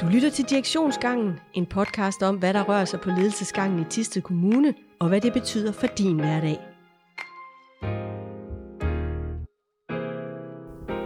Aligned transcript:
Du 0.00 0.06
lytter 0.06 0.30
til 0.30 0.44
Direktionsgangen, 0.44 1.40
en 1.54 1.66
podcast 1.66 2.22
om, 2.22 2.36
hvad 2.36 2.54
der 2.54 2.62
rører 2.62 2.84
sig 2.84 3.00
på 3.00 3.10
ledelsesgangen 3.10 3.80
i 3.80 3.84
Tisted 3.90 4.22
Kommune, 4.22 4.74
og 4.98 5.08
hvad 5.08 5.20
det 5.20 5.32
betyder 5.32 5.72
for 5.72 5.86
din 5.86 6.16
hverdag. 6.16 6.58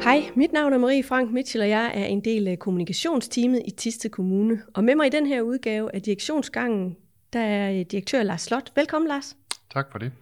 Hej, 0.03 0.31
mit 0.35 0.53
navn 0.53 0.73
er 0.73 0.79
Marie 0.79 1.05
Frank 1.05 1.31
Mitchell, 1.33 1.63
og 1.63 1.69
jeg 1.69 1.93
er 1.95 2.05
en 2.05 2.25
del 2.25 2.49
af 2.49 2.59
kommunikationsteamet 2.59 3.63
i 3.67 3.71
Tisted 3.71 4.11
Kommune. 4.11 4.63
Og 4.75 4.85
med 4.85 4.95
mig 4.95 5.07
i 5.07 5.11
den 5.11 5.27
her 5.27 5.43
udgave 5.43 5.95
af 5.95 6.03
Direktionsgangen, 6.03 6.97
der 7.33 7.41
er 7.41 7.83
direktør 7.83 8.23
Lars 8.23 8.43
Slot. 8.43 8.73
Velkommen, 8.77 9.09
Lars. 9.09 9.37
Tak 9.75 9.93
for 9.93 9.99
det. 9.99 10.13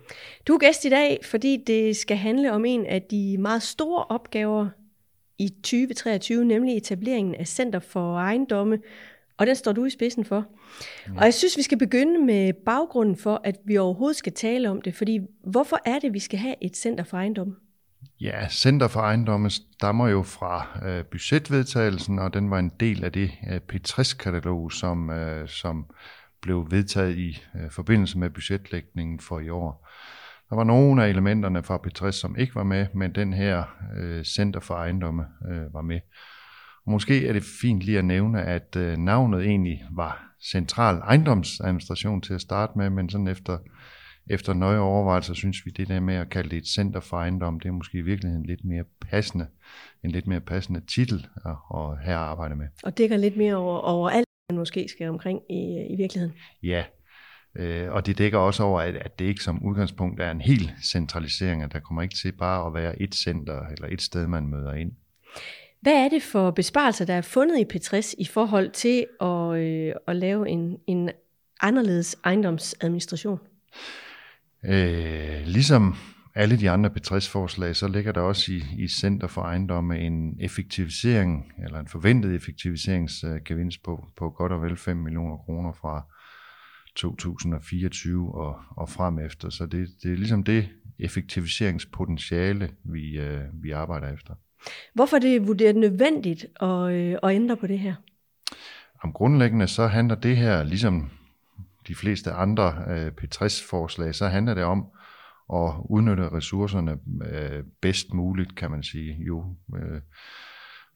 Du 0.48 0.54
er 0.54 0.58
gæst 0.58 0.84
i 0.84 0.88
dag, 0.88 1.18
fordi 1.24 1.56
det 1.66 1.96
skal 1.96 2.16
handle 2.16 2.52
om 2.52 2.64
en 2.64 2.86
af 2.86 3.02
de 3.02 3.38
meget 3.38 3.62
store 3.62 4.04
opgaver 4.04 4.68
i 5.38 5.48
2023, 5.48 6.44
nemlig 6.44 6.76
etableringen 6.76 7.34
af 7.34 7.46
Center 7.46 7.78
for 7.78 8.18
Ejendomme, 8.18 8.78
og 9.38 9.46
den 9.46 9.56
står 9.56 9.72
du 9.72 9.84
i 9.84 9.90
spidsen 9.90 10.24
for. 10.24 10.46
Og 11.16 11.24
jeg 11.24 11.34
synes, 11.34 11.56
vi 11.56 11.62
skal 11.62 11.78
begynde 11.78 12.24
med 12.24 12.52
baggrunden 12.52 13.16
for, 13.16 13.40
at 13.44 13.56
vi 13.64 13.76
overhovedet 13.76 14.16
skal 14.16 14.32
tale 14.32 14.70
om 14.70 14.82
det, 14.82 14.94
fordi 14.94 15.20
hvorfor 15.44 15.78
er 15.84 15.98
det, 15.98 16.14
vi 16.14 16.18
skal 16.18 16.38
have 16.38 16.54
et 16.60 16.76
Center 16.76 17.04
for 17.04 17.16
Ejendomme? 17.16 17.54
Ja, 18.20 18.48
Center 18.48 18.88
for 18.88 19.00
Ejendomme 19.00 19.50
stammer 19.50 20.08
jo 20.08 20.22
fra 20.22 20.66
øh, 20.88 21.04
budgetvedtagelsen, 21.04 22.18
og 22.18 22.34
den 22.34 22.50
var 22.50 22.58
en 22.58 22.72
del 22.80 23.04
af 23.04 23.12
det 23.12 23.30
øh, 23.50 23.60
P60-katalog, 23.72 24.72
som, 24.72 25.10
øh, 25.10 25.48
som 25.48 25.86
blev 26.42 26.66
vedtaget 26.70 27.18
i 27.18 27.42
øh, 27.54 27.70
forbindelse 27.70 28.18
med 28.18 28.30
budgetlægningen 28.30 29.20
for 29.20 29.40
i 29.40 29.48
år. 29.48 29.88
Der 30.50 30.56
var 30.56 30.64
nogle 30.64 31.04
af 31.04 31.08
elementerne 31.08 31.62
fra 31.62 31.80
P60, 31.86 32.10
som 32.10 32.36
ikke 32.38 32.54
var 32.54 32.62
med, 32.62 32.86
men 32.94 33.14
den 33.14 33.32
her 33.32 33.64
øh, 33.96 34.24
Center 34.24 34.60
for 34.60 34.74
Ejendomme 34.74 35.24
øh, 35.50 35.74
var 35.74 35.82
med. 35.82 36.00
Og 36.86 36.92
måske 36.92 37.26
er 37.26 37.32
det 37.32 37.42
fint 37.60 37.82
lige 37.82 37.98
at 37.98 38.04
nævne, 38.04 38.42
at 38.42 38.76
øh, 38.76 38.96
navnet 38.96 39.46
egentlig 39.46 39.84
var 39.90 40.34
Central 40.50 40.96
Ejendomsadministration 40.96 42.20
til 42.20 42.34
at 42.34 42.40
starte 42.40 42.72
med, 42.78 42.90
men 42.90 43.10
sådan 43.10 43.28
efter, 43.28 43.58
efter 44.30 44.54
nøje 44.54 44.78
overvejelser 44.78 45.34
synes 45.34 45.66
vi, 45.66 45.70
det 45.70 45.88
der 45.88 46.00
med 46.00 46.14
at 46.14 46.30
kalde 46.30 46.50
det 46.50 46.56
et 46.56 46.66
Center 46.66 47.00
for 47.00 47.16
Ejendom, 47.16 47.60
det 47.60 47.68
er 47.68 47.72
måske 47.72 47.98
i 47.98 48.02
virkeligheden 48.02 48.46
lidt 48.46 48.64
mere 48.64 48.84
passende, 49.10 49.46
en 50.04 50.10
lidt 50.10 50.26
mere 50.26 50.40
passende 50.40 50.80
titel 50.80 51.26
at, 51.46 51.56
at 51.74 51.98
have 52.00 52.16
arbejde 52.16 52.54
med. 52.56 52.66
Og 52.82 52.98
dækker 52.98 53.16
lidt 53.16 53.36
mere 53.36 53.56
over, 53.56 53.78
over 53.78 54.10
alt, 54.10 54.26
man 54.50 54.58
måske 54.58 54.88
skal 54.88 55.08
omkring 55.08 55.40
i, 55.50 55.86
i 55.90 55.96
virkeligheden. 55.96 56.34
Ja, 56.62 56.84
Øh, 57.58 57.92
og 57.92 58.06
det 58.06 58.18
dækker 58.18 58.38
også 58.38 58.62
over, 58.62 58.80
at, 58.80 58.96
at 58.96 59.18
det 59.18 59.24
ikke 59.24 59.42
som 59.42 59.62
udgangspunkt 59.62 60.20
er 60.20 60.30
en 60.30 60.40
helt 60.40 60.72
centralisering, 60.84 61.62
at 61.62 61.72
der 61.72 61.80
kommer 61.80 62.02
ikke 62.02 62.14
til 62.14 62.32
bare 62.32 62.66
at 62.66 62.74
være 62.74 63.02
et 63.02 63.14
center 63.14 63.66
eller 63.66 63.88
et 63.90 64.02
sted, 64.02 64.26
man 64.26 64.46
møder 64.46 64.72
ind. 64.72 64.92
Hvad 65.80 65.92
er 65.92 66.08
det 66.08 66.22
for 66.22 66.50
besparelser, 66.50 67.04
der 67.04 67.14
er 67.14 67.20
fundet 67.20 67.58
i 67.58 67.76
P60 67.76 68.14
i 68.18 68.24
forhold 68.24 68.70
til 68.70 69.06
at, 69.20 69.58
øh, 69.58 69.94
at 70.06 70.16
lave 70.16 70.48
en, 70.48 70.76
en 70.86 71.10
anderledes 71.60 72.16
ejendomsadministration? 72.24 73.38
Øh, 74.64 75.42
ligesom 75.44 75.94
alle 76.34 76.60
de 76.60 76.70
andre 76.70 76.90
P60-forslag, 76.90 77.76
så 77.76 77.88
ligger 77.88 78.12
der 78.12 78.20
også 78.20 78.52
i, 78.52 78.62
i 78.78 78.88
Center 78.88 79.26
for 79.26 79.42
Ejendomme 79.42 79.98
en 79.98 80.36
effektivisering, 80.40 81.52
eller 81.64 81.80
en 81.80 81.88
forventet 81.88 82.34
effektiviseringsgevinst 82.34 83.82
på, 83.82 84.08
på 84.16 84.30
godt 84.30 84.52
og 84.52 84.62
vel 84.62 84.76
5 84.76 84.96
millioner 84.96 85.36
kroner 85.36 85.72
fra, 85.72 86.02
2024 86.98 88.34
og, 88.34 88.56
og 88.76 88.88
frem 88.88 89.18
efter. 89.18 89.50
Så 89.50 89.66
det, 89.66 89.88
det 90.02 90.12
er 90.12 90.16
ligesom 90.16 90.44
det 90.44 90.68
effektiviseringspotentiale, 90.98 92.70
vi, 92.84 93.18
øh, 93.18 93.40
vi 93.52 93.70
arbejder 93.70 94.12
efter. 94.14 94.34
Hvorfor 94.94 95.16
er 95.16 95.20
det 95.20 95.46
vurderet 95.46 95.76
nødvendigt 95.76 96.46
at, 96.60 96.92
øh, 96.92 97.16
at 97.22 97.34
ændre 97.34 97.56
på 97.56 97.66
det 97.66 97.78
her? 97.78 97.94
Om 99.02 99.12
grundlæggende 99.12 99.68
så 99.68 99.86
handler 99.86 100.14
det 100.14 100.36
her, 100.36 100.62
ligesom 100.62 101.10
de 101.88 101.94
fleste 101.94 102.32
andre 102.32 102.74
øh, 102.88 103.12
P60-forslag, 103.20 104.14
så 104.14 104.26
handler 104.26 104.54
det 104.54 104.64
om 104.64 104.86
at 105.54 105.72
udnytte 105.84 106.28
ressourcerne 106.28 106.98
øh, 107.30 107.62
bedst 107.80 108.14
muligt, 108.14 108.56
kan 108.56 108.70
man 108.70 108.82
sige. 108.82 109.16
Jo, 109.26 109.56
øh, 109.76 110.00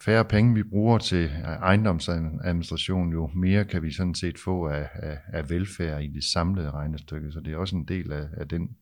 færre 0.05 0.25
penge 0.25 0.55
vi 0.55 0.63
bruger 0.63 0.99
til 0.99 1.31
ejendomsadministration, 1.45 3.13
jo 3.13 3.31
mere 3.35 3.65
kan 3.65 3.83
vi 3.83 3.93
sådan 3.93 4.15
set 4.15 4.39
få 4.39 4.69
af, 4.69 4.89
af, 4.95 5.19
af 5.33 5.51
velfærd 5.51 6.03
i 6.03 6.07
det 6.07 6.25
samlede 6.25 6.71
regnestykke. 6.71 7.33
Så 7.33 7.41
det 7.41 7.53
er 7.53 7.57
også 7.57 7.77
en 7.77 7.85
del 7.85 8.13
af, 8.13 8.29
af 8.37 8.49
den 8.49 8.77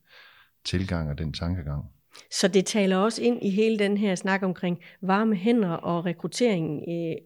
tilgang 0.65 1.11
og 1.11 1.19
den 1.19 1.33
tankegang. 1.33 1.85
Så 2.31 2.49
det 2.49 2.67
taler 2.67 2.97
også 2.97 3.23
ind 3.23 3.39
i 3.43 3.51
hele 3.51 3.79
den 3.79 3.97
her 3.97 4.15
snak 4.15 4.43
omkring 4.43 4.79
varme 5.03 5.37
hænder 5.37 5.71
og 5.71 6.07
rekruttering 6.07 6.83
øh, 6.89 7.17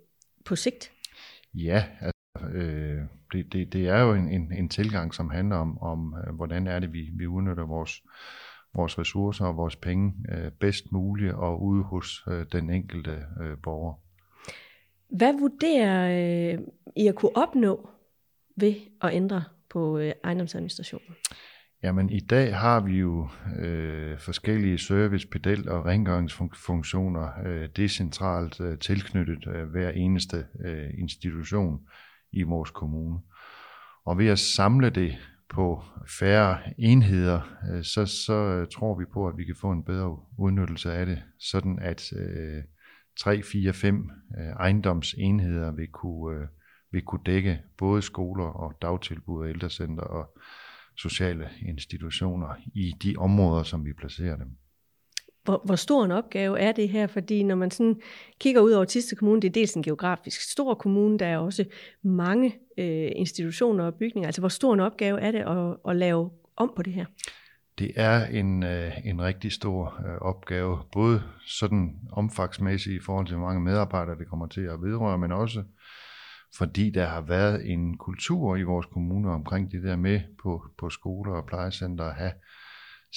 på 0.45 0.57
sigt? 0.57 0.91
Ja, 1.55 1.85
altså, 2.01 2.59
øh, 2.59 3.03
det, 3.33 3.53
det, 3.53 3.73
det 3.73 3.89
er 3.89 4.01
jo 4.01 4.15
en, 4.15 4.29
en, 4.29 4.53
en 4.53 4.69
tilgang, 4.69 5.15
som 5.15 5.31
handler 5.31 5.57
om, 5.57 5.79
om 5.79 6.15
øh, 6.27 6.35
hvordan 6.35 6.67
er 6.67 6.81
det, 6.81 6.93
vi, 6.93 7.11
vi 7.19 7.27
udnytter 7.27 7.67
vores 7.67 8.03
vores 8.75 8.99
ressourcer 8.99 9.45
og 9.45 9.57
vores 9.57 9.77
penge 9.77 10.15
øh, 10.33 10.51
bedst 10.61 10.93
muligt 10.93 11.33
og 11.33 11.63
ude 11.63 11.83
hos 11.83 12.25
øh, 12.29 12.47
den 12.53 12.71
enkelte 12.71 13.11
øh, 13.43 13.57
borger. 13.63 13.95
Hvad 15.09 15.33
vurderer 15.41 16.53
øh, 16.53 16.59
I 16.97 17.07
at 17.07 17.15
kunne 17.15 17.37
opnå 17.37 17.89
ved 18.57 18.75
at 19.03 19.15
ændre 19.15 19.45
på 19.71 19.99
øh, 19.99 20.13
ejendomsadministrationen? 20.25 21.09
Jamen 21.83 22.11
i 22.11 22.21
dag 22.21 22.57
har 22.57 22.81
vi 22.81 22.99
jo 22.99 23.29
øh, 23.59 24.19
forskellige 24.19 24.79
service, 24.79 25.29
pedel 25.29 25.69
og 25.69 25.85
rengøringsfunktioner 25.85 27.29
øh, 27.47 27.69
decentralt 27.77 28.61
øh, 28.61 28.79
tilknyttet 28.79 29.47
øh, 29.47 29.65
hver 29.65 29.91
eneste 29.91 30.47
øh, 30.65 30.91
institution 30.99 31.81
i 32.33 32.43
vores 32.43 32.71
kommune. 32.71 33.19
Og 34.05 34.19
ved 34.19 34.27
at 34.27 34.39
samle 34.39 34.91
det 34.91 35.15
på 35.55 35.83
færre 36.19 36.59
enheder, 36.79 37.41
øh, 37.71 37.85
så, 37.85 38.07
så 38.07 38.35
øh, 38.35 38.69
tror 38.69 38.99
vi 38.99 39.05
på, 39.13 39.29
at 39.29 39.37
vi 39.37 39.45
kan 39.45 39.57
få 39.61 39.71
en 39.71 39.85
bedre 39.85 40.19
udnyttelse 40.39 40.93
af 40.93 41.07
det, 41.07 41.23
sådan 41.39 41.79
at 41.79 42.13
øh, 42.13 42.63
3, 43.21 43.43
4, 43.43 43.73
5 43.73 44.11
ejendomsenheder 44.59 45.73
vil 45.73 45.89
kunne, 45.89 46.41
øh, 46.41 46.47
vil 46.93 47.03
kunne 47.03 47.21
dække 47.27 47.61
både 47.79 48.03
skoler 48.03 48.45
og 48.45 48.73
dagtilbud 48.83 49.43
og 49.43 49.49
ældrecenter 49.49 50.03
og 50.03 50.39
sociale 50.97 51.51
institutioner 51.69 52.55
i 52.75 52.93
de 53.03 53.15
områder, 53.19 53.63
som 53.63 53.85
vi 53.85 53.93
placerer 53.93 54.37
dem. 54.37 54.49
Hvor, 55.45 55.63
hvor 55.65 55.77
stor 55.77 56.05
en 56.05 56.11
opgave 56.11 56.61
er 56.61 56.73
det 56.73 56.89
her? 56.89 57.07
Fordi 57.07 57.43
når 57.43 57.55
man 57.55 57.71
sådan 57.71 58.01
kigger 58.41 58.61
ud 58.61 58.73
over 58.73 58.85
Tiste 58.85 59.17
Kommune, 59.17 59.43
det 59.43 59.49
er 59.49 59.53
dels 59.53 59.75
en 59.75 59.83
geografisk 59.83 60.51
stor 60.51 60.75
kommune, 60.75 61.19
der 61.19 61.27
er 61.27 61.39
også 61.39 61.65
mange 62.03 62.55
øh, 62.79 63.11
institutioner 63.17 63.85
og 63.85 63.95
bygninger. 63.95 64.29
Altså 64.29 64.41
hvor 64.41 64.49
stor 64.49 64.75
en 64.75 64.81
opgave 64.81 65.21
er 65.21 65.31
det 65.31 65.39
at, 65.39 65.91
at 65.91 65.97
lave 65.97 66.31
om 66.57 66.73
på 66.77 66.83
det 66.83 66.93
her? 66.93 67.05
Det 67.79 67.93
er 67.97 68.27
en, 68.27 68.63
øh, 68.63 68.93
en 69.05 69.23
rigtig 69.23 69.53
stor 69.53 70.01
øh, 70.07 70.19
opgave, 70.21 70.79
både 70.93 71.23
sådan 71.47 71.95
omfangsmæssigt 72.13 73.03
i 73.03 73.05
forhold 73.05 73.27
til, 73.27 73.37
hvor 73.37 73.47
mange 73.47 73.61
medarbejdere 73.61 74.19
det 74.19 74.29
kommer 74.29 74.47
til 74.47 74.61
at 74.61 74.83
vedrøre, 74.83 75.19
men 75.19 75.33
også 75.33 75.63
fordi 76.59 76.91
der 76.91 77.07
har 77.07 77.21
været 77.21 77.71
en 77.73 77.97
kultur 77.97 78.57
i 78.57 78.63
vores 78.63 78.87
kommuner 78.87 79.31
omkring 79.31 79.73
det 79.73 79.83
der 79.83 79.97
med 79.97 80.21
på, 80.43 80.63
på 80.79 80.91
skoler 80.91 81.33
og 81.33 81.47
plejecenter 81.47 82.05
at 82.05 82.15
have 82.15 82.33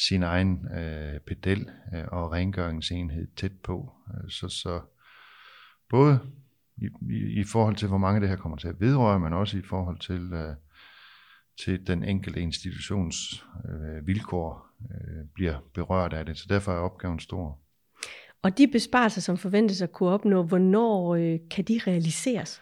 sin 0.05 0.23
egen 0.23 0.67
øh, 0.77 1.19
pedel 1.19 1.69
øh, 1.93 2.03
og 2.07 2.31
rengøringsenhed 2.31 3.27
tæt 3.35 3.51
på. 3.63 3.91
Øh, 4.07 4.29
så, 4.29 4.49
så 4.49 4.81
både 5.89 6.19
i, 6.77 6.85
i, 7.11 7.39
i 7.39 7.43
forhold 7.43 7.75
til, 7.75 7.87
hvor 7.87 7.97
mange 7.97 8.21
det 8.21 8.29
her 8.29 8.35
kommer 8.35 8.57
til 8.57 8.67
at 8.67 8.79
vedrøre, 8.79 9.19
men 9.19 9.33
også 9.33 9.57
i 9.57 9.61
forhold 9.61 9.99
til, 9.99 10.33
øh, 10.33 10.55
til 11.63 11.87
den 11.87 12.03
enkelte 12.03 12.41
institutions 12.41 13.45
øh, 13.69 14.07
vilkår 14.07 14.67
øh, 14.91 15.25
bliver 15.33 15.59
berørt 15.73 16.13
af 16.13 16.25
det. 16.25 16.37
Så 16.37 16.45
derfor 16.49 16.71
er 16.71 16.77
opgaven 16.77 17.19
stor. 17.19 17.59
Og 18.41 18.57
de 18.57 18.67
besparelser, 18.67 19.21
som 19.21 19.37
forventes 19.37 19.81
at 19.81 19.91
kunne 19.91 20.09
opnå, 20.09 20.43
hvornår 20.43 21.15
øh, 21.15 21.39
kan 21.51 21.63
de 21.63 21.79
realiseres? 21.87 22.61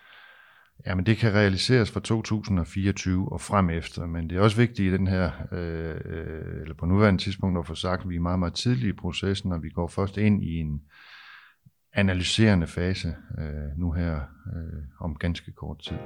Jamen 0.85 1.05
det 1.05 1.17
kan 1.17 1.33
realiseres 1.33 1.91
fra 1.91 1.99
2024 1.99 3.31
og 3.31 3.41
frem 3.41 3.69
efter, 3.69 4.05
men 4.05 4.29
det 4.29 4.37
er 4.37 4.41
også 4.41 4.57
vigtigt 4.57 4.93
i 4.93 4.97
den 4.97 5.07
her, 5.07 5.31
øh, 5.51 5.95
øh, 6.05 6.61
eller 6.61 6.75
på 6.79 6.85
nuværende 6.85 7.21
tidspunkt 7.23 7.59
at 7.59 7.67
få 7.67 7.75
sagt, 7.75 8.01
at 8.01 8.09
vi 8.09 8.15
er 8.15 8.19
meget, 8.19 8.39
meget 8.39 8.53
tidlige 8.53 8.89
i 8.89 8.93
processen, 8.93 9.51
og 9.51 9.63
vi 9.63 9.69
går 9.69 9.87
først 9.87 10.17
ind 10.17 10.43
i 10.43 10.55
en 10.55 10.81
analyserende 11.93 12.67
fase 12.67 13.15
øh, 13.39 13.79
nu 13.79 13.91
her 13.91 14.15
øh, 14.55 14.83
om 14.99 15.15
ganske 15.15 15.51
kort 15.51 15.79
tid. 15.79 15.97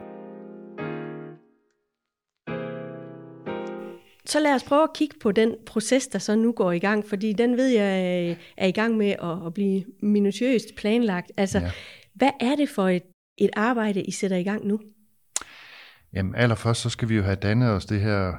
Så 4.26 4.40
lad 4.40 4.56
os 4.56 4.64
prøve 4.64 4.84
at 4.84 4.94
kigge 4.96 5.16
på 5.22 5.32
den 5.32 5.56
proces, 5.66 6.08
der 6.08 6.20
så 6.20 6.36
nu 6.36 6.52
går 6.52 6.72
i 6.72 6.80
gang, 6.80 7.06
fordi 7.06 7.34
den 7.34 7.58
ved 7.58 7.68
jeg 7.68 8.38
er 8.58 8.68
i 8.68 8.72
gang 8.72 8.98
med 8.98 9.10
at, 9.10 9.46
at 9.46 9.54
blive 9.54 9.84
minutiøst 10.02 10.76
planlagt. 10.78 11.32
Altså, 11.38 11.60
ja. 11.60 11.72
hvad 12.14 12.32
er 12.40 12.56
det 12.56 12.70
for 12.70 12.88
et 12.88 13.04
et 13.40 13.50
arbejde, 13.56 14.04
I 14.04 14.12
sætter 14.12 14.38
i 14.38 14.44
gang 14.44 14.66
nu? 14.66 14.80
Jamen 16.14 16.36
allerførst, 16.36 16.82
så 16.82 16.90
skal 16.90 17.10
vi 17.10 17.16
jo 17.16 17.24
have 17.24 17.36
dannet 17.36 17.70
os 17.70 17.86
det 17.86 18.02
her, 18.02 18.34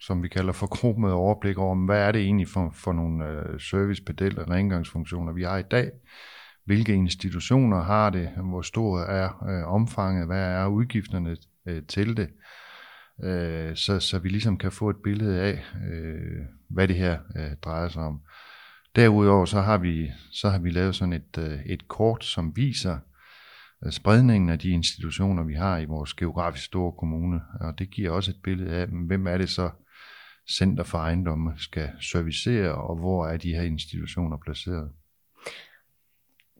som 0.00 0.22
vi 0.22 0.28
kalder 0.28 0.52
for 0.52 0.66
gruppet 0.66 1.12
overblik 1.12 1.58
over, 1.58 1.86
hvad 1.86 2.00
er 2.00 2.12
det 2.12 2.22
egentlig 2.22 2.48
for, 2.48 2.70
for 2.74 2.92
nogle 2.92 3.24
uh, 3.24 4.38
og 4.38 4.50
rengøringsfunktioner, 4.50 5.32
vi 5.32 5.42
har 5.42 5.58
i 5.58 5.62
dag. 5.62 5.90
hvilke 6.64 6.94
institutioner 6.94 7.82
har 7.82 8.10
det, 8.10 8.28
hvor 8.28 8.62
stor 8.62 9.00
er 9.00 9.48
øh, 9.48 9.72
omfanget, 9.72 10.26
hvad 10.26 10.42
er 10.42 10.66
udgifterne 10.66 11.36
øh, 11.66 11.82
til 11.88 12.16
det, 12.16 12.28
øh, 13.24 13.76
så, 13.76 14.00
så 14.00 14.18
vi 14.18 14.28
ligesom 14.28 14.58
kan 14.58 14.72
få 14.72 14.90
et 14.90 14.96
billede 15.04 15.40
af, 15.40 15.64
øh, 15.90 16.42
hvad 16.70 16.88
det 16.88 16.96
her 16.96 17.18
øh, 17.36 17.56
drejer 17.64 17.88
sig 17.88 18.02
om. 18.02 18.20
Derudover 18.96 19.44
så 19.44 19.60
har 19.60 19.78
vi, 19.78 20.10
så 20.32 20.48
har 20.48 20.58
vi 20.58 20.70
lavet 20.70 20.94
sådan 20.94 21.12
et, 21.12 21.38
øh, 21.38 21.58
et 21.66 21.88
kort, 21.88 22.24
som 22.24 22.56
viser 22.56 22.94
øh, 22.94 23.15
spredningen 23.90 24.50
af 24.50 24.58
de 24.58 24.70
institutioner, 24.70 25.42
vi 25.42 25.54
har 25.54 25.78
i 25.78 25.84
vores 25.84 26.14
geografisk 26.14 26.64
store 26.64 26.92
kommune, 26.92 27.40
og 27.60 27.78
det 27.78 27.90
giver 27.90 28.10
også 28.10 28.30
et 28.30 28.42
billede 28.42 28.70
af, 28.70 28.86
hvem 28.86 29.26
er 29.26 29.38
det 29.38 29.50
så, 29.50 29.70
Center 30.50 30.84
for 30.84 30.98
Ejendomme 30.98 31.52
skal 31.58 31.88
servicere, 32.00 32.74
og 32.74 32.96
hvor 32.96 33.26
er 33.26 33.36
de 33.36 33.54
her 33.54 33.62
institutioner 33.62 34.36
placeret. 34.36 34.90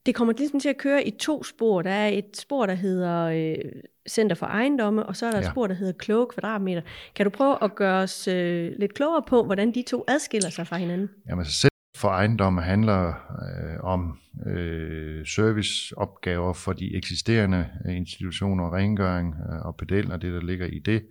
Det 0.06 0.14
kommer 0.14 0.34
ligesom 0.38 0.60
til 0.60 0.68
at 0.68 0.76
køre 0.78 1.06
i 1.06 1.10
to 1.10 1.44
spor. 1.44 1.82
Der 1.82 1.90
er 1.90 2.08
et 2.08 2.36
spor, 2.36 2.66
der 2.66 2.74
hedder 2.74 3.22
øh, 3.24 3.72
Center 4.08 4.36
for 4.36 4.46
Ejendomme, 4.46 5.06
og 5.06 5.16
så 5.16 5.26
er 5.26 5.30
der 5.30 5.38
ja. 5.38 5.44
et 5.44 5.50
spor, 5.50 5.66
der 5.66 5.74
hedder 5.74 5.92
Kloge 5.92 6.26
Kvadratmeter. 6.26 6.82
Kan 7.14 7.26
du 7.26 7.30
prøve 7.30 7.64
at 7.64 7.74
gøre 7.74 8.02
os 8.02 8.28
øh, 8.28 8.72
lidt 8.78 8.94
klogere 8.94 9.22
på, 9.28 9.44
hvordan 9.44 9.74
de 9.74 9.82
to 9.82 10.04
adskiller 10.08 10.50
sig 10.50 10.66
fra 10.66 10.76
hinanden? 10.76 11.08
Jamen, 11.28 11.44
så 11.44 11.68
for 11.96 12.08
Ejendomme 12.08 12.62
handler 12.62 13.08
øh, 13.08 13.84
om 13.84 14.18
øh, 14.46 15.26
serviceopgaver 15.26 16.52
for 16.52 16.72
de 16.72 16.96
eksisterende 16.96 17.66
øh, 17.86 17.96
institutioner, 17.96 18.74
rengøring 18.76 19.34
øh, 19.34 19.66
og 19.66 19.76
pedel, 19.76 20.12
og 20.12 20.22
det, 20.22 20.32
der 20.32 20.40
ligger 20.40 20.66
i 20.66 20.78
det. 20.78 21.06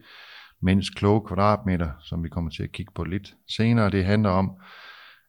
Mens 0.61 0.89
kloge 0.89 1.27
kvadratmeter, 1.27 1.89
som 1.99 2.23
vi 2.23 2.29
kommer 2.29 2.51
til 2.51 2.63
at 2.63 2.71
kigge 2.71 2.91
på 2.95 3.03
lidt 3.03 3.33
senere, 3.47 3.89
det 3.89 4.05
handler 4.05 4.29
om, 4.29 4.51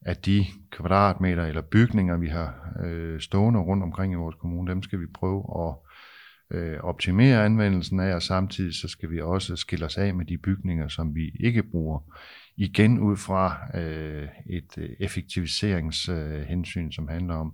at 0.06 0.26
de 0.26 0.44
kvadratmeter 0.70 1.44
eller 1.44 1.62
bygninger, 1.62 2.16
vi 2.16 2.28
har 2.28 2.54
øh, 2.84 3.20
stående 3.20 3.60
rundt 3.60 3.82
omkring 3.82 4.12
i 4.12 4.16
vores 4.16 4.36
kommune, 4.40 4.70
dem 4.70 4.82
skal 4.82 5.00
vi 5.00 5.06
prøve 5.14 5.68
at 5.68 5.74
øh, 6.50 6.78
optimere 6.80 7.44
anvendelsen 7.44 8.00
af, 8.00 8.14
og 8.14 8.22
samtidig 8.22 8.74
så 8.74 8.88
skal 8.88 9.10
vi 9.10 9.20
også 9.20 9.56
skille 9.56 9.84
os 9.86 9.98
af 9.98 10.14
med 10.14 10.24
de 10.24 10.38
bygninger, 10.38 10.88
som 10.88 11.14
vi 11.14 11.30
ikke 11.40 11.62
bruger. 11.62 12.00
Igen 12.56 12.98
ud 12.98 13.16
fra 13.16 13.56
øh, 13.74 14.28
et 14.46 14.78
øh, 14.78 14.90
effektiviseringshensyn, 15.00 16.86
øh, 16.86 16.92
som 16.92 17.08
handler 17.08 17.34
om 17.34 17.52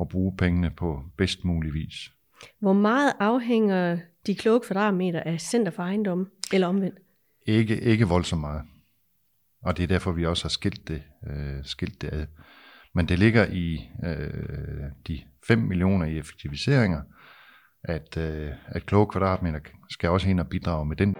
at 0.00 0.08
bruge 0.08 0.36
pengene 0.36 0.70
på 0.70 1.02
bedst 1.18 1.44
mulig 1.44 1.74
vis. 1.74 2.12
Hvor 2.60 2.72
meget 2.72 3.12
afhænger 3.20 3.98
de 4.26 4.34
kloge 4.34 4.60
kvadratmeter 4.60 5.20
af 5.20 5.40
Center 5.40 5.72
for 5.72 5.82
Ejendom, 5.82 6.28
eller 6.52 6.66
omvendt? 6.66 6.98
Ikke, 7.46 7.80
ikke 7.80 8.08
voldsomt 8.08 8.40
meget. 8.40 8.62
Og 9.62 9.76
det 9.76 9.82
er 9.82 9.86
derfor, 9.86 10.12
vi 10.12 10.26
også 10.26 10.44
har 10.44 10.48
skilt 10.48 10.88
det, 10.88 11.02
øh, 11.26 11.64
skilt 11.64 12.02
det 12.02 12.08
ad. 12.12 12.26
Men 12.94 13.08
det 13.08 13.18
ligger 13.18 13.46
i 13.46 13.90
øh, 14.04 14.90
de 15.08 15.20
5 15.46 15.58
millioner 15.58 16.06
i 16.06 16.18
effektiviseringer, 16.18 17.02
at, 17.84 18.16
øh, 18.16 18.50
at 18.66 18.86
kloge 18.86 19.06
kvadratmeter 19.06 19.60
skal 19.90 20.10
også 20.10 20.26
hen 20.26 20.38
og 20.38 20.48
bidrage 20.48 20.86
med 20.86 20.96
den. 20.96 21.14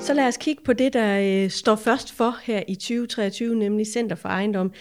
Så 0.00 0.14
lad 0.14 0.28
os 0.28 0.36
kigge 0.36 0.62
på 0.64 0.72
det, 0.72 0.92
der 0.92 1.42
øh, 1.44 1.50
står 1.50 1.76
først 1.76 2.16
for 2.16 2.36
her 2.42 2.62
i 2.68 2.74
2023, 2.74 3.54
nemlig 3.54 3.86
Center 3.86 4.16
for 4.16 4.28
Ejendom. 4.28 4.72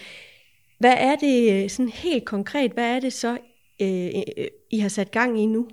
Hvad 0.80 0.96
er 0.98 1.16
det 1.16 1.63
øh, 1.63 1.69
sådan 1.69 1.90
helt 1.90 2.25
konkret, 2.25 2.72
hvad 2.72 2.96
er 2.96 3.00
det 3.00 3.13
så, 3.13 3.38
øh, 3.81 4.06
øh, 4.38 4.46
I 4.72 4.80
har 4.80 4.90
sat 4.90 5.12
gang 5.12 5.40
i 5.40 5.46
nu? 5.46 5.68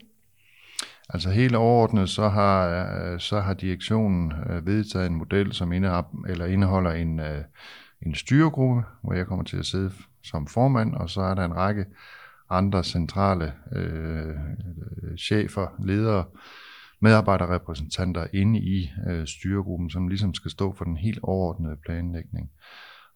Altså 1.08 1.30
helt 1.30 1.56
overordnet, 1.56 2.08
så 2.08 2.28
har, 2.28 2.68
øh, 3.12 3.20
så 3.20 3.40
har 3.40 3.54
direktionen 3.54 4.32
vedtaget 4.62 5.06
en 5.06 5.14
model, 5.14 5.52
som 5.52 5.72
eller 5.72 6.46
indeholder 6.46 6.90
en, 6.90 7.20
en 8.06 8.14
styregruppe, 8.14 8.82
hvor 9.02 9.12
jeg 9.12 9.26
kommer 9.26 9.44
til 9.44 9.56
at 9.56 9.66
sidde 9.66 9.90
som 10.26 10.46
formand, 10.46 10.94
og 10.94 11.10
så 11.10 11.20
er 11.20 11.34
der 11.34 11.44
en 11.44 11.56
række 11.56 11.84
andre 12.50 12.84
centrale 12.84 13.52
øh, 13.72 14.34
chefer, 15.18 15.66
ledere, 15.84 16.24
medarbejderrepræsentanter 17.00 18.26
inde 18.32 18.60
i 18.60 18.90
øh, 19.08 19.26
styregruppen, 19.26 19.90
som 19.90 20.08
ligesom 20.08 20.34
skal 20.34 20.50
stå 20.50 20.74
for 20.74 20.84
den 20.84 20.96
helt 20.96 21.18
overordnede 21.22 21.76
planlægning. 21.86 22.50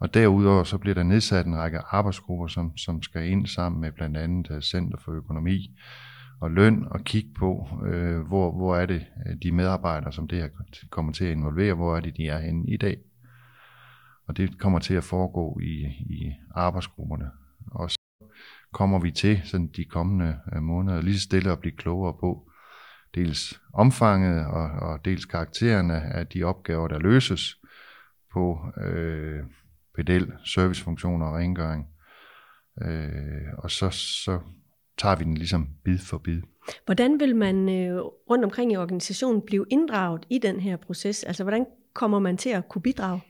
Og 0.01 0.15
derudover 0.15 0.65
så 0.65 0.79
bliver 0.79 0.95
der 0.95 1.03
nedsat 1.03 1.47
en 1.47 1.57
række 1.57 1.79
arbejdsgrupper, 1.79 2.47
som, 2.47 2.77
som 2.77 3.03
skal 3.03 3.29
ind 3.29 3.47
sammen 3.47 3.81
med 3.81 3.93
blandt 3.93 4.17
andet 4.17 4.51
øh, 4.51 4.63
Center 4.63 4.99
for 5.05 5.13
Økonomi, 5.13 5.79
og 6.41 6.51
løn 6.51 6.85
og 6.91 7.01
kigge 7.01 7.31
på, 7.39 7.69
øh, 7.87 8.21
hvor, 8.21 8.53
hvor 8.53 8.77
er 8.77 8.87
det 8.87 9.07
øh, 9.27 9.37
de 9.43 9.53
medarbejdere, 9.53 10.13
som 10.13 10.29
det 10.29 10.39
her 10.39 10.49
kommer 10.91 11.13
til 11.13 11.25
at 11.25 11.33
involvere, 11.33 11.75
hvor 11.75 11.97
er 11.97 12.01
det 12.01 12.17
de 12.17 12.27
er 12.27 12.39
henne 12.39 12.65
i 12.69 12.77
dag. 12.77 12.97
Og 14.31 14.37
det 14.37 14.59
kommer 14.59 14.79
til 14.79 14.95
at 14.95 15.05
foregå 15.05 15.61
i, 15.63 15.87
i 16.01 16.33
arbejdsgrupperne. 16.55 17.31
Og 17.73 17.91
så 17.91 17.99
kommer 18.73 18.99
vi 18.99 19.11
til 19.11 19.41
sådan 19.45 19.67
de 19.77 19.85
kommende 19.85 20.39
øh, 20.55 20.63
måneder 20.63 21.03
lige 21.03 21.19
så 21.19 21.21
stille 21.21 21.53
at 21.53 21.59
blive 21.59 21.77
klogere 21.77 22.15
på 22.21 22.51
dels 23.15 23.61
omfanget 23.75 24.47
og, 24.47 24.71
og 24.71 25.05
dels 25.05 25.25
karaktererne 25.25 26.01
af 26.01 26.27
de 26.27 26.43
opgaver, 26.43 26.89
der 26.89 26.99
løses 26.99 27.57
på 28.33 28.59
øh, 28.81 29.43
pedel, 29.97 30.33
servicefunktioner 30.45 31.27
og 31.27 31.35
rengøring. 31.35 31.87
Øh, 32.83 33.53
og 33.59 33.71
så, 33.71 33.91
så 33.91 34.41
tager 34.99 35.17
vi 35.17 35.25
den 35.25 35.35
ligesom 35.35 35.69
bid 35.85 35.99
for 35.99 36.19
bid. 36.19 36.43
Hvordan 36.85 37.21
vil 37.21 37.37
man 37.37 37.69
øh, 37.69 38.01
rundt 38.31 38.45
omkring 38.45 38.73
i 38.73 38.77
organisationen 38.77 39.43
blive 39.47 39.67
inddraget 39.71 40.27
i 40.31 40.39
den 40.39 40.61
her 40.61 40.77
proces? 40.77 41.25
Altså 41.25 41.43
hvordan 41.45 41.67
kommer 41.95 42.19
man 42.19 42.37
til 42.37 42.51
at 42.51 42.69
kunne 42.69 42.83
bidrage? 42.83 43.21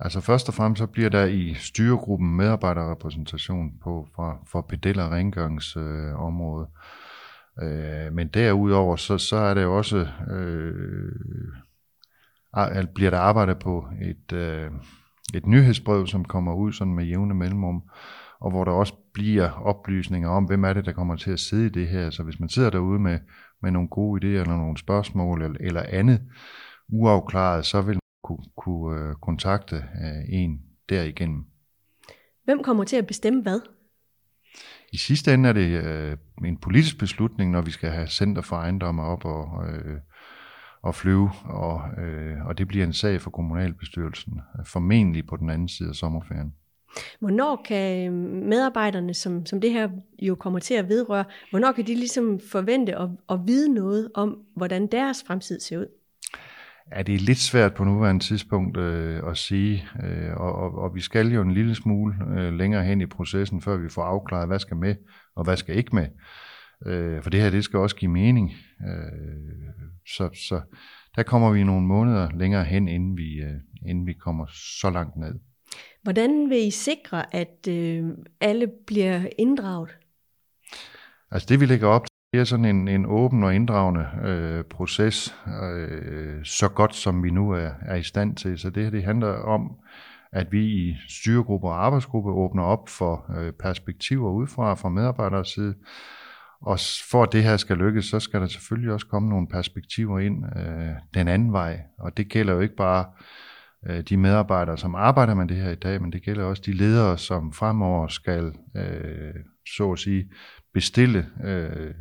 Altså 0.00 0.20
først 0.20 0.48
og 0.48 0.54
fremmest 0.54 0.78
så 0.78 0.86
bliver 0.86 1.08
der 1.08 1.24
i 1.24 1.54
styregruppen 1.54 2.36
medarbejderrepræsentation 2.36 3.72
på, 3.82 4.08
for, 4.14 4.46
for 4.50 4.60
pedel- 4.60 5.00
og 5.00 5.10
rengøringsområdet. 5.10 6.68
Øh, 7.62 8.06
øh, 8.06 8.12
men 8.12 8.28
derudover 8.28 8.96
så, 8.96 9.18
så 9.18 9.36
er 9.36 9.54
det 9.54 9.62
jo 9.62 9.76
også, 9.76 10.06
øh, 10.30 11.12
bliver 12.94 13.10
der 13.10 13.18
arbejdet 13.18 13.58
på 13.58 13.88
et, 14.02 14.32
øh, 14.32 14.70
et 15.34 15.46
nyhedsbrev, 15.46 16.06
som 16.06 16.24
kommer 16.24 16.54
ud 16.54 16.72
sådan 16.72 16.94
med 16.94 17.04
jævne 17.04 17.34
mellemrum, 17.34 17.82
og 18.40 18.50
hvor 18.50 18.64
der 18.64 18.72
også 18.72 18.94
bliver 19.14 19.50
oplysninger 19.50 20.28
om, 20.28 20.44
hvem 20.44 20.64
er 20.64 20.72
det, 20.72 20.84
der 20.84 20.92
kommer 20.92 21.16
til 21.16 21.30
at 21.30 21.40
sidde 21.40 21.66
i 21.66 21.68
det 21.68 21.88
her. 21.88 22.10
Så 22.10 22.22
hvis 22.22 22.40
man 22.40 22.48
sidder 22.48 22.70
derude 22.70 22.98
med, 22.98 23.18
med 23.62 23.70
nogle 23.70 23.88
gode 23.88 24.20
idéer 24.20 24.40
eller 24.40 24.56
nogle 24.56 24.78
spørgsmål 24.78 25.42
eller, 25.42 25.58
eller 25.60 25.82
andet 25.88 26.20
uafklaret, 26.88 27.64
så 27.64 27.82
vil 27.82 27.98
kunne, 28.24 28.44
kunne 28.56 29.10
uh, 29.10 29.14
kontakte 29.14 29.76
uh, 29.76 30.34
en 30.34 30.60
derigennem. 30.88 31.44
Hvem 32.44 32.62
kommer 32.62 32.84
til 32.84 32.96
at 32.96 33.06
bestemme 33.06 33.42
hvad? 33.42 33.60
I 34.92 34.96
sidste 34.96 35.34
ende 35.34 35.48
er 35.48 35.52
det 35.52 35.68
uh, 36.42 36.48
en 36.48 36.56
politisk 36.56 36.98
beslutning, 36.98 37.50
når 37.50 37.60
vi 37.60 37.70
skal 37.70 37.90
have 37.90 38.06
Center 38.06 38.42
for 38.42 38.56
Ejendomme 38.56 39.02
op 39.02 39.24
og, 39.24 39.44
uh, 39.58 39.98
og 40.82 40.94
flyve, 40.94 41.30
og, 41.44 41.74
uh, 41.74 42.46
og 42.46 42.58
det 42.58 42.68
bliver 42.68 42.86
en 42.86 42.92
sag 42.92 43.20
for 43.20 43.30
kommunalbestyrelsen, 43.30 44.40
formentlig 44.66 45.26
på 45.26 45.36
den 45.36 45.50
anden 45.50 45.68
side 45.68 45.88
af 45.88 45.94
sommerferien. 45.94 46.54
Hvornår 47.20 47.62
kan 47.64 48.12
medarbejderne, 48.48 49.14
som, 49.14 49.46
som 49.46 49.60
det 49.60 49.72
her 49.72 49.88
jo 50.22 50.34
kommer 50.34 50.58
til 50.58 50.74
at 50.74 50.88
vedrøre, 50.88 51.24
hvornår 51.50 51.72
kan 51.72 51.86
de 51.86 51.94
ligesom 51.94 52.40
forvente 52.40 52.96
at, 52.98 53.08
at 53.30 53.40
vide 53.46 53.74
noget 53.74 54.10
om, 54.14 54.38
hvordan 54.56 54.86
deres 54.86 55.24
fremtid 55.26 55.60
ser 55.60 55.78
ud? 55.78 55.86
Ja, 56.92 57.02
det 57.02 57.14
er 57.14 57.18
lidt 57.18 57.38
svært 57.38 57.74
på 57.74 57.84
nuværende 57.84 58.24
tidspunkt 58.24 58.76
øh, 58.76 59.30
at 59.30 59.36
sige, 59.36 59.88
øh, 60.02 60.36
og, 60.36 60.54
og, 60.54 60.74
og 60.74 60.94
vi 60.94 61.00
skal 61.00 61.32
jo 61.32 61.42
en 61.42 61.54
lille 61.54 61.74
smule 61.74 62.14
øh, 62.36 62.52
længere 62.52 62.84
hen 62.84 63.00
i 63.00 63.06
processen, 63.06 63.62
før 63.62 63.76
vi 63.76 63.88
får 63.88 64.02
afklaret, 64.02 64.48
hvad 64.48 64.58
skal 64.58 64.76
med, 64.76 64.94
og 65.36 65.44
hvad 65.44 65.56
skal 65.56 65.76
ikke 65.76 65.94
med. 65.94 66.06
Øh, 66.86 67.22
for 67.22 67.30
det 67.30 67.40
her, 67.40 67.50
det 67.50 67.64
skal 67.64 67.78
også 67.78 67.96
give 67.96 68.10
mening. 68.10 68.52
Øh, 68.88 69.72
så, 70.06 70.30
så 70.48 70.60
der 71.16 71.22
kommer 71.22 71.50
vi 71.50 71.64
nogle 71.64 71.86
måneder 71.86 72.28
længere 72.34 72.64
hen, 72.64 72.88
inden 72.88 73.16
vi, 73.16 73.34
øh, 73.34 73.60
inden 73.86 74.06
vi 74.06 74.12
kommer 74.12 74.46
så 74.80 74.90
langt 74.90 75.16
ned. 75.16 75.34
Hvordan 76.02 76.50
vil 76.50 76.66
I 76.66 76.70
sikre, 76.70 77.34
at 77.34 77.68
øh, 77.68 78.04
alle 78.40 78.68
bliver 78.86 79.26
inddraget? 79.38 79.98
Altså 81.30 81.46
det 81.48 81.60
vi 81.60 81.66
lægger 81.66 81.88
op 81.88 82.06
det 82.34 82.40
er 82.40 82.44
sådan 82.44 82.64
en, 82.64 82.88
en 82.88 83.06
åben 83.06 83.44
og 83.44 83.54
inddragende 83.54 84.06
øh, 84.24 84.64
proces, 84.64 85.34
øh, 85.46 86.44
så 86.44 86.68
godt 86.68 86.94
som 86.94 87.24
vi 87.24 87.30
nu 87.30 87.50
er, 87.50 87.70
er 87.82 87.96
i 87.96 88.02
stand 88.02 88.36
til. 88.36 88.58
Så 88.58 88.70
det 88.70 88.82
her 88.82 88.90
det 88.90 89.04
handler 89.04 89.28
om, 89.28 89.76
at 90.32 90.52
vi 90.52 90.64
i 90.64 90.96
styregrupper 91.08 91.68
og 91.68 91.84
arbejdsgrupper 91.86 92.32
åbner 92.32 92.62
op 92.62 92.88
for 92.88 93.36
øh, 93.38 93.52
perspektiver 93.52 94.30
udefra 94.30 94.74
fra 94.74 94.88
medarbejderes 94.88 95.48
side. 95.48 95.74
Og 96.60 96.78
for 97.10 97.22
at 97.22 97.32
det 97.32 97.42
her 97.42 97.56
skal 97.56 97.76
lykkes, 97.76 98.04
så 98.04 98.20
skal 98.20 98.40
der 98.40 98.46
selvfølgelig 98.46 98.92
også 98.92 99.06
komme 99.06 99.28
nogle 99.28 99.48
perspektiver 99.48 100.18
ind 100.18 100.44
øh, 100.56 100.88
den 101.14 101.28
anden 101.28 101.52
vej. 101.52 101.80
Og 101.98 102.16
det 102.16 102.28
gælder 102.28 102.52
jo 102.52 102.60
ikke 102.60 102.76
bare 102.76 103.04
Øh, 103.86 104.00
de 104.00 104.16
medarbejdere, 104.16 104.78
som 104.78 104.94
arbejder 104.94 105.34
med 105.34 105.48
det 105.48 105.56
her 105.56 105.70
i 105.70 105.74
dag, 105.74 106.02
men 106.02 106.12
det 106.12 106.22
gælder 106.22 106.44
også 106.44 106.62
de 106.66 106.72
ledere, 106.72 107.18
som 107.18 107.52
fremover 107.52 108.08
skal, 108.08 108.52
øh, 108.76 109.34
så 109.76 109.92
at 109.92 109.98
sige, 109.98 110.30
bestille 110.74 111.26
øh, 111.44 111.94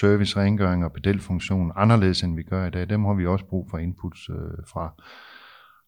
service, 0.00 0.40
rengøring 0.40 0.84
og 0.84 0.92
pedelfunktion 0.92 1.72
anderledes, 1.76 2.22
end 2.22 2.36
vi 2.36 2.42
gør 2.42 2.66
i 2.66 2.70
dag. 2.70 2.88
Dem 2.88 3.04
har 3.04 3.14
vi 3.14 3.26
også 3.26 3.44
brug 3.44 3.70
for 3.70 3.78
inputs 3.78 4.28
øh, 4.28 4.36
fra. 4.68 5.02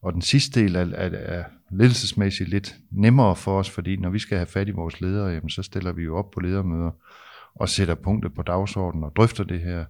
og 0.01 0.13
den 0.13 0.21
sidste 0.21 0.59
del 0.59 0.75
er, 0.75 0.85
er, 0.85 1.09
er 1.09 1.43
ledelsesmæssigt 1.71 2.49
lidt 2.49 2.75
nemmere 2.91 3.35
for 3.35 3.59
os, 3.59 3.69
fordi 3.69 3.95
når 3.97 4.09
vi 4.09 4.19
skal 4.19 4.37
have 4.37 4.47
fat 4.47 4.67
i 4.67 4.71
vores 4.71 5.01
ledere, 5.01 5.27
jamen, 5.27 5.49
så 5.49 5.63
stiller 5.63 5.91
vi 5.91 6.03
jo 6.03 6.17
op 6.17 6.31
på 6.31 6.39
ledermøder 6.39 6.91
og 7.55 7.69
sætter 7.69 7.95
punktet 7.95 8.33
på 8.33 8.41
dagsordenen 8.41 9.03
og 9.03 9.11
drøfter 9.15 9.43
det 9.43 9.59
her. 9.59 9.85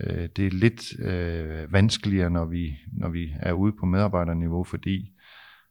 Øh, 0.00 0.28
det 0.36 0.46
er 0.46 0.50
lidt 0.50 1.00
øh, 1.00 1.72
vanskeligere, 1.72 2.30
når 2.30 2.44
vi, 2.44 2.76
når 2.92 3.08
vi 3.08 3.34
er 3.40 3.52
ude 3.52 3.72
på 3.80 3.86
medarbejderniveau, 3.86 4.64
fordi 4.64 5.12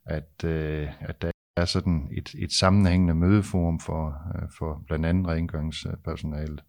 at, 0.06 0.44
øh, 0.44 0.88
at 1.00 1.22
der 1.22 1.30
er 1.56 1.64
sådan 1.64 2.08
et, 2.12 2.34
et 2.38 2.52
sammenhængende 2.52 3.14
mødeforum 3.14 3.80
for, 3.80 4.06
øh, 4.34 4.48
for 4.58 4.84
blandt 4.86 5.06
andet 5.06 5.26
rengøringspersonalet. 5.26 6.60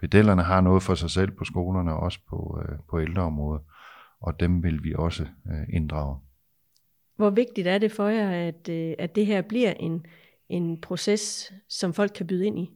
Pedellerne 0.00 0.42
har 0.42 0.60
noget 0.60 0.82
for 0.82 0.94
sig 0.94 1.10
selv 1.10 1.30
på 1.30 1.44
skolerne 1.44 1.92
og 1.92 2.00
også 2.00 2.18
på, 2.28 2.60
øh, 2.62 2.78
på 2.90 3.00
ældreområdet, 3.00 3.62
og 4.20 4.40
dem 4.40 4.62
vil 4.62 4.84
vi 4.84 4.94
også 4.94 5.22
øh, 5.22 5.74
inddrage. 5.76 6.16
Hvor 7.16 7.30
vigtigt 7.30 7.66
er 7.66 7.78
det 7.78 7.92
for 7.92 8.08
jer, 8.08 8.48
at, 8.48 8.68
øh, 8.68 8.94
at 8.98 9.16
det 9.16 9.26
her 9.26 9.42
bliver 9.42 9.72
en, 9.72 10.06
en 10.48 10.80
proces, 10.80 11.52
som 11.68 11.92
folk 11.94 12.12
kan 12.14 12.26
byde 12.26 12.46
ind 12.46 12.58
i? 12.58 12.70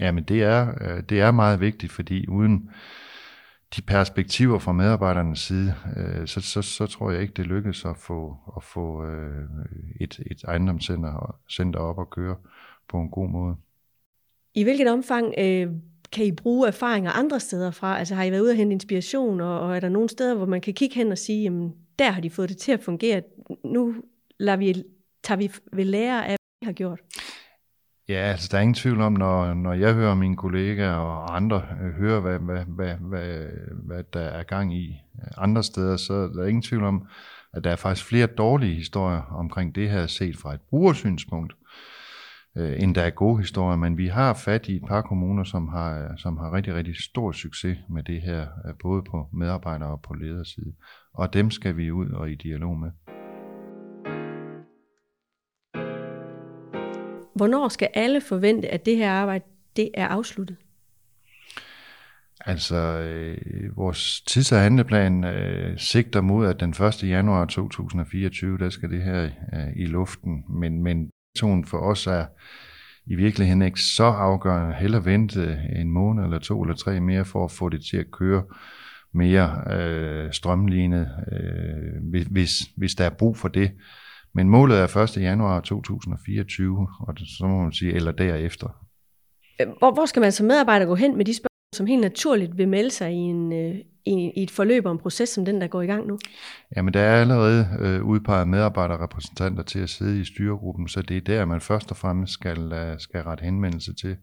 Jamen 0.00 0.24
det 0.24 0.42
er, 0.42 0.74
øh, 0.80 1.02
det 1.08 1.20
er 1.20 1.30
meget 1.30 1.60
vigtigt, 1.60 1.92
fordi 1.92 2.28
uden 2.28 2.70
de 3.76 3.82
perspektiver 3.82 4.58
fra 4.58 4.72
medarbejdernes 4.72 5.38
side, 5.38 5.74
øh, 5.96 6.26
så, 6.26 6.40
så, 6.40 6.62
så 6.62 6.86
tror 6.86 7.10
jeg 7.10 7.22
ikke, 7.22 7.34
det 7.34 7.46
lykkes 7.46 7.84
at 7.84 7.96
få, 7.96 8.36
at 8.56 8.62
få 8.62 9.04
et, 10.00 10.20
et 10.30 10.44
ejendomscenter 10.44 11.38
center 11.50 11.80
op 11.80 11.98
og 11.98 12.10
køre 12.10 12.36
på 12.88 13.00
en 13.00 13.10
god 13.10 13.28
måde. 13.28 13.56
I 14.54 14.62
hvilket 14.62 14.92
omfang 14.92 15.34
øh, 15.38 15.72
kan 16.16 16.26
I 16.26 16.32
bruge 16.32 16.68
erfaringer 16.68 17.10
andre 17.10 17.40
steder 17.40 17.70
fra? 17.70 17.98
Altså 17.98 18.14
har 18.14 18.24
I 18.24 18.30
været 18.30 18.40
ude 18.40 18.50
og 18.50 18.56
hente 18.56 18.72
inspiration, 18.72 19.40
og, 19.40 19.60
og 19.60 19.76
er 19.76 19.80
der 19.80 19.88
nogle 19.88 20.08
steder, 20.08 20.34
hvor 20.34 20.46
man 20.46 20.60
kan 20.60 20.74
kigge 20.74 20.94
hen 20.94 21.12
og 21.12 21.18
sige, 21.18 21.42
jamen 21.42 21.72
der 21.98 22.10
har 22.10 22.20
de 22.20 22.30
fået 22.30 22.48
det 22.48 22.56
til 22.56 22.72
at 22.72 22.80
fungere. 22.80 23.22
Nu 23.64 23.94
lader 24.38 24.56
vi, 24.56 24.84
tager 25.22 25.38
vi 25.38 25.50
ved 25.72 25.84
lære 25.84 26.26
af, 26.26 26.36
hvad 26.36 26.60
de 26.62 26.66
har 26.66 26.72
gjort. 26.72 27.00
Ja, 28.08 28.14
altså 28.14 28.48
der 28.50 28.58
er 28.58 28.62
ingen 28.62 28.74
tvivl 28.74 29.00
om, 29.00 29.12
når, 29.12 29.54
når 29.54 29.72
jeg 29.72 29.94
hører 29.94 30.14
mine 30.14 30.36
kollegaer 30.36 30.94
og 30.94 31.36
andre 31.36 31.62
øh, 31.82 31.92
høre, 31.92 32.20
hvad, 32.20 32.38
hvad, 32.38 32.64
hvad, 32.66 32.94
hvad, 32.94 33.46
hvad 33.86 34.04
der 34.12 34.20
er 34.20 34.42
gang 34.42 34.76
i 34.76 35.02
øh, 35.22 35.30
andre 35.36 35.62
steder, 35.62 35.96
så 35.96 36.14
der 36.14 36.42
er 36.42 36.46
ingen 36.46 36.62
tvivl 36.62 36.84
om, 36.84 37.06
at 37.52 37.64
der 37.64 37.70
er 37.70 37.76
faktisk 37.76 38.06
flere 38.06 38.26
dårlige 38.26 38.74
historier 38.74 39.22
omkring 39.22 39.74
det 39.74 39.90
her 39.90 40.06
set 40.06 40.36
fra 40.36 40.54
et 40.54 40.60
brugersynspunkt, 40.70 41.52
øh, 42.56 42.82
end 42.82 42.94
der 42.94 43.02
er 43.02 43.10
gode 43.10 43.38
historier. 43.38 43.76
Men 43.76 43.98
vi 43.98 44.06
har 44.06 44.34
fat 44.34 44.68
i 44.68 44.76
et 44.76 44.84
par 44.88 45.02
kommuner, 45.02 45.44
som 45.44 45.68
har, 45.68 46.14
som 46.16 46.38
har 46.38 46.52
rigtig, 46.52 46.74
rigtig 46.74 46.94
stor 46.96 47.32
succes 47.32 47.78
med 47.90 48.02
det 48.02 48.22
her, 48.22 48.40
øh, 48.40 48.74
både 48.82 49.02
på 49.10 49.28
medarbejder- 49.32 49.86
og 49.86 50.02
på 50.02 50.14
lederside 50.14 50.72
og 51.16 51.32
dem 51.34 51.50
skal 51.50 51.76
vi 51.76 51.90
ud 51.90 52.10
og 52.10 52.30
i 52.30 52.34
dialog 52.34 52.78
med. 52.78 52.90
Hvornår 57.34 57.68
skal 57.68 57.88
alle 57.94 58.20
forvente, 58.20 58.68
at 58.68 58.86
det 58.86 58.96
her 58.96 59.12
arbejde 59.12 59.44
det 59.76 59.90
er 59.94 60.08
afsluttet? 60.08 60.56
Altså, 62.40 62.76
øh, 62.76 63.76
vores 63.76 64.20
tids- 64.20 64.52
og 64.52 64.60
handleplan 64.60 65.24
øh, 65.24 65.78
sigter 65.78 66.20
mod, 66.20 66.46
at 66.46 66.60
den 66.60 66.70
1. 66.70 67.02
januar 67.02 67.44
2024, 67.44 68.58
der 68.58 68.70
skal 68.70 68.90
det 68.90 69.02
her 69.02 69.22
øh, 69.24 69.76
i 69.76 69.86
luften. 69.86 70.44
Men, 70.48 70.82
men 70.82 71.10
tonen 71.36 71.64
for 71.64 71.78
os 71.78 72.06
er 72.06 72.26
i 73.06 73.14
virkeligheden 73.14 73.62
ikke 73.62 73.80
så 73.80 74.04
afgørende. 74.04 74.74
Heller 74.74 75.00
vente 75.00 75.60
en 75.76 75.90
måned 75.90 76.24
eller 76.24 76.38
to 76.38 76.62
eller 76.62 76.76
tre 76.76 77.00
mere 77.00 77.24
for 77.24 77.44
at 77.44 77.50
få 77.50 77.68
det 77.68 77.84
til 77.90 77.96
at 77.96 78.10
køre 78.10 78.42
mere 79.14 79.64
øh, 79.72 80.32
strømlignet, 80.32 81.08
øh, 81.32 82.22
hvis, 82.30 82.50
hvis 82.76 82.94
der 82.94 83.04
er 83.04 83.10
brug 83.10 83.36
for 83.36 83.48
det. 83.48 83.70
Men 84.34 84.48
målet 84.48 84.78
er 84.78 84.96
1. 84.96 85.16
januar 85.16 85.60
2024, 85.60 86.88
og 87.00 87.14
så 87.38 87.46
må 87.46 87.62
man 87.62 87.72
sige, 87.72 87.92
eller 87.92 88.12
derefter. 88.12 88.68
Hvor, 89.78 89.94
hvor 89.94 90.06
skal 90.06 90.20
man 90.20 90.32
som 90.32 90.46
medarbejder 90.46 90.86
gå 90.86 90.94
hen 90.94 91.16
med 91.16 91.24
de 91.24 91.34
spørgsmål, 91.34 91.55
som 91.72 91.86
helt 91.86 92.00
naturligt 92.00 92.58
vil 92.58 92.68
melde 92.68 92.90
sig 92.90 93.12
i, 93.12 93.16
en, 93.16 93.52
øh, 93.52 93.74
i, 94.06 94.32
i 94.36 94.42
et 94.42 94.50
forløb 94.50 94.86
og 94.86 94.92
en 94.92 94.98
proces 94.98 95.28
som 95.28 95.44
den, 95.44 95.60
der 95.60 95.66
går 95.66 95.82
i 95.82 95.86
gang 95.86 96.06
nu? 96.06 96.18
Jamen, 96.76 96.94
der 96.94 97.00
er 97.00 97.20
allerede 97.20 97.68
øh, 97.80 98.04
udpeget 98.04 98.48
medarbejderrepræsentanter 98.48 99.62
til 99.62 99.78
at 99.78 99.90
sidde 99.90 100.20
i 100.20 100.24
styregruppen, 100.24 100.88
så 100.88 101.02
det 101.02 101.16
er 101.16 101.20
der, 101.20 101.44
man 101.44 101.60
først 101.60 101.90
og 101.90 101.96
fremmest 101.96 102.32
skal, 102.32 102.72
øh, 102.72 102.98
skal 102.98 103.20
rette 103.22 103.44
henvendelse 103.44 103.94
til. 103.94 104.16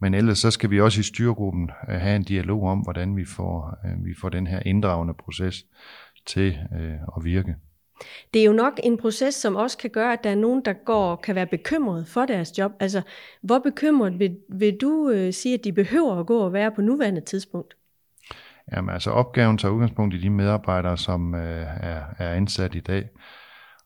Men 0.00 0.14
ellers 0.14 0.38
så 0.38 0.50
skal 0.50 0.70
vi 0.70 0.80
også 0.80 1.00
i 1.00 1.02
styregruppen 1.02 1.70
øh, 1.88 2.00
have 2.00 2.16
en 2.16 2.22
dialog 2.24 2.62
om, 2.62 2.78
hvordan 2.78 3.16
vi 3.16 3.24
får, 3.24 3.78
øh, 3.84 4.04
vi 4.04 4.14
får 4.20 4.28
den 4.28 4.46
her 4.46 4.60
inddragende 4.66 5.14
proces 5.14 5.64
til 6.26 6.58
øh, 6.80 6.94
at 7.16 7.24
virke. 7.24 7.54
Det 8.34 8.40
er 8.40 8.46
jo 8.46 8.52
nok 8.52 8.80
en 8.82 8.96
proces, 8.96 9.34
som 9.34 9.56
også 9.56 9.78
kan 9.78 9.90
gøre, 9.90 10.12
at 10.12 10.24
der 10.24 10.30
er 10.30 10.34
nogen, 10.34 10.62
der 10.64 10.72
går 10.72 11.16
kan 11.16 11.34
være 11.34 11.46
bekymret 11.46 12.06
for 12.06 12.26
deres 12.26 12.58
job. 12.58 12.72
Altså, 12.80 13.02
hvor 13.42 13.58
bekymret 13.58 14.18
vil, 14.18 14.36
vil 14.48 14.76
du 14.80 15.10
øh, 15.10 15.32
sige, 15.32 15.54
at 15.54 15.64
de 15.64 15.72
behøver 15.72 16.20
at 16.20 16.26
gå 16.26 16.38
og 16.38 16.52
være 16.52 16.70
på 16.70 16.80
nuværende 16.80 17.20
tidspunkt? 17.20 17.74
Jamen 18.72 18.94
altså, 18.94 19.10
opgaven 19.10 19.58
tager 19.58 19.72
udgangspunkt 19.72 20.14
i 20.14 20.20
de 20.20 20.30
medarbejdere, 20.30 20.96
som 20.98 21.34
øh, 21.34 21.66
er, 21.80 22.02
er 22.18 22.32
ansat 22.32 22.74
i 22.74 22.80
dag. 22.80 23.08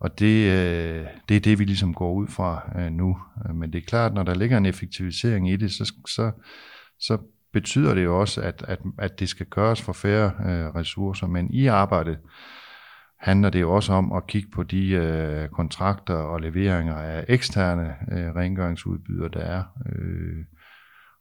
Og 0.00 0.19
det, 0.19 0.50
øh, 0.50 1.07
det 1.28 1.37
er 1.37 1.40
det, 1.40 1.59
vi 1.59 1.64
ligesom 1.64 1.95
går 1.95 2.12
ud 2.12 2.26
fra 2.26 2.73
øh, 2.78 2.92
nu. 2.92 3.19
Men 3.54 3.73
det 3.73 3.78
er 3.78 3.87
klart, 3.87 4.14
når 4.14 4.23
der 4.23 4.35
ligger 4.35 4.57
en 4.57 4.66
effektivisering 4.66 5.50
i 5.50 5.57
det, 5.57 5.71
så, 5.71 5.92
så, 6.07 6.31
så 7.00 7.19
betyder 7.52 7.95
det 7.95 8.04
jo 8.04 8.21
også, 8.21 8.40
at, 8.40 8.64
at, 8.69 8.78
at 8.99 9.21
det 9.21 9.28
skal 9.28 9.47
gøres 9.47 9.83
for 9.83 9.92
færre 9.92 10.25
øh, 10.25 10.75
ressourcer. 10.75 11.26
Men 11.26 11.50
i 11.50 11.66
arbejdet 11.66 12.19
handler 13.23 13.50
det 13.50 13.61
jo 13.61 13.75
også 13.75 13.93
om 13.93 14.12
at 14.12 14.26
kigge 14.26 14.49
på 14.50 14.62
de 14.62 14.88
øh, 14.88 15.49
kontrakter 15.49 16.14
og 16.14 16.41
leveringer 16.41 16.95
af 16.95 17.25
eksterne 17.29 17.95
øh, 18.12 18.35
rengøringsudbydere, 18.37 19.29
der 19.29 19.41
er. 19.41 19.62
Øh, 19.87 20.45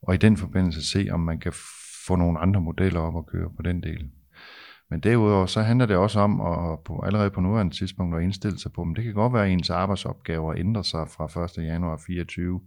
og 0.01 0.13
i 0.13 0.17
den 0.17 0.37
forbindelse 0.37 0.89
se, 0.89 1.07
om 1.11 1.19
man 1.19 1.39
kan 1.39 1.53
få 2.07 2.15
nogle 2.15 2.39
andre 2.39 2.61
modeller 2.61 2.99
op 2.99 3.15
og 3.15 3.27
køre 3.27 3.49
på 3.55 3.61
den 3.61 3.83
del. 3.83 4.09
Men 4.89 4.99
derudover 4.99 5.45
så 5.45 5.61
handler 5.61 5.85
det 5.85 5.97
også 5.97 6.19
om 6.19 6.41
at 6.41 6.79
på, 6.79 7.01
allerede 7.05 7.29
på 7.29 7.41
nuværende 7.41 7.75
tidspunkt 7.75 8.17
at 8.17 8.23
indstille 8.23 8.59
sig 8.59 8.71
på, 8.71 8.83
men 8.83 8.95
det 8.95 9.03
kan 9.03 9.13
godt 9.13 9.33
være, 9.33 9.45
at 9.45 9.51
ens 9.51 9.69
arbejdsopgaver 9.69 10.53
ændrer 10.53 10.81
sig 10.81 11.07
fra 11.09 11.43
1. 11.59 11.65
januar 11.65 12.01
24 12.07 12.61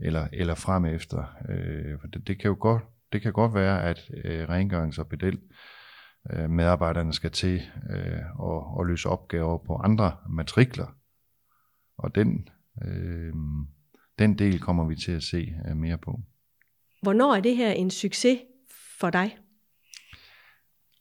eller, 0.00 0.28
eller 0.32 0.54
frem 0.54 0.84
efter. 0.84 1.24
Øh, 1.48 2.00
for 2.00 2.06
det, 2.06 2.28
det, 2.28 2.40
kan 2.40 2.48
jo 2.48 2.56
godt, 2.60 2.82
det 3.12 3.22
kan 3.22 3.32
godt 3.32 3.54
være, 3.54 3.82
at 3.82 4.10
øh, 4.24 4.48
rengørings- 4.48 5.00
og 5.00 5.06
bedel, 5.06 5.34
øh, 5.34 5.79
medarbejderne 6.48 7.12
skal 7.12 7.30
til 7.30 7.62
øh, 7.90 8.18
at, 8.42 8.80
at 8.80 8.86
løse 8.86 9.08
opgaver 9.08 9.58
på 9.58 9.76
andre 9.76 10.16
matrikler. 10.28 10.86
Og 11.98 12.14
den, 12.14 12.48
øh, 12.84 13.32
den 14.18 14.38
del 14.38 14.60
kommer 14.60 14.84
vi 14.84 14.96
til 14.96 15.12
at 15.12 15.22
se 15.22 15.54
øh, 15.68 15.76
mere 15.76 15.98
på. 15.98 16.20
Hvornår 17.02 17.34
er 17.34 17.40
det 17.40 17.56
her 17.56 17.70
en 17.70 17.90
succes 17.90 18.38
for 19.00 19.10
dig? 19.10 19.36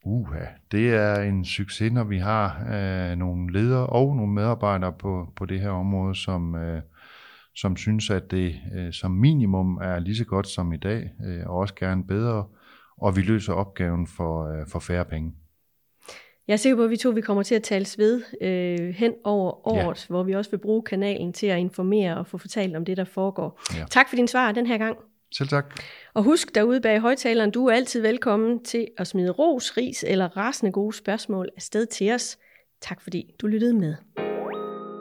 Uha, 0.05 0.45
det 0.71 0.89
er 0.89 1.21
en 1.21 1.45
succes, 1.45 1.91
når 1.91 2.03
vi 2.03 2.17
har 2.17 2.67
øh, 2.73 3.17
nogle 3.17 3.53
ledere 3.53 3.87
og 3.87 4.15
nogle 4.15 4.33
medarbejdere 4.33 4.93
på, 4.93 5.33
på 5.35 5.45
det 5.45 5.59
her 5.59 5.69
område, 5.69 6.15
som, 6.15 6.55
øh, 6.55 6.81
som 7.55 7.77
synes, 7.77 8.09
at 8.09 8.31
det 8.31 8.59
øh, 8.75 8.93
som 8.93 9.11
minimum 9.11 9.77
er 9.81 9.99
lige 9.99 10.15
så 10.15 10.25
godt 10.25 10.47
som 10.47 10.73
i 10.73 10.77
dag, 10.77 11.11
øh, 11.25 11.43
og 11.45 11.55
også 11.57 11.75
gerne 11.75 12.07
bedre, 12.07 12.45
og 13.01 13.15
vi 13.15 13.21
løser 13.21 13.53
opgaven 13.53 14.07
for, 14.07 14.59
øh, 14.59 14.67
for 14.67 14.79
færre 14.79 15.05
penge. 15.05 15.33
Jeg 16.47 16.53
er 16.53 16.57
sikker 16.57 16.75
på, 16.75 16.83
at 16.83 16.89
vi 16.89 16.97
to 16.97 17.09
vi 17.09 17.21
kommer 17.21 17.43
til 17.43 17.55
at 17.55 17.63
tales 17.63 17.97
ved 17.97 18.21
øh, 18.41 18.89
hen 18.89 19.13
over 19.23 19.67
året, 19.67 20.05
ja. 20.09 20.13
hvor 20.13 20.23
vi 20.23 20.35
også 20.35 20.51
vil 20.51 20.57
bruge 20.57 20.81
kanalen 20.81 21.33
til 21.33 21.47
at 21.47 21.59
informere 21.59 22.17
og 22.17 22.27
få 22.27 22.37
fortalt 22.37 22.75
om 22.75 22.85
det, 22.85 22.97
der 22.97 23.03
foregår. 23.03 23.61
Ja. 23.77 23.85
Tak 23.89 24.09
for 24.09 24.15
din 24.15 24.27
svar 24.27 24.51
den 24.51 24.67
her 24.67 24.77
gang. 24.77 24.97
Selv 25.31 25.49
tak. 25.49 25.83
Og 26.13 26.23
husk 26.23 26.55
derude 26.55 26.81
bag 26.81 26.99
højtaleren, 26.99 27.51
du 27.51 27.65
er 27.65 27.73
altid 27.73 28.01
velkommen 28.01 28.63
til 28.63 28.87
at 28.97 29.07
smide 29.07 29.31
ros, 29.31 29.77
ris 29.77 30.05
eller 30.07 30.37
rasende 30.37 30.71
gode 30.71 30.93
spørgsmål 30.93 31.49
afsted 31.55 31.85
til 31.85 32.11
os. 32.11 32.37
Tak 32.81 33.01
fordi 33.01 33.33
du 33.41 33.47
lyttede 33.47 33.73
med. 33.73 33.95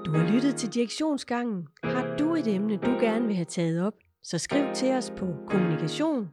Du 0.05 0.11
har 0.11 0.33
lyttet 0.33 0.57
til 0.57 0.75
Direktionsgangen. 0.75 1.69
Har 1.85 2.17
du 2.19 2.35
et 2.35 2.47
emne, 2.47 2.77
du 2.77 2.91
gerne 3.01 3.27
vil 3.27 3.37
have 3.37 3.45
taget 3.45 3.87
op, 3.87 3.95
så 4.23 4.39
skriv 4.39 4.65
til 4.75 4.93
os 4.93 5.13
på 5.17 5.27
kommunikation 5.47 6.29